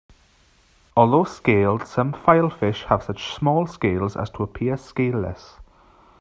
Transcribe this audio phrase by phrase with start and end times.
[0.97, 5.57] Although scaled, some filefish have such small scales as to appear scaleless.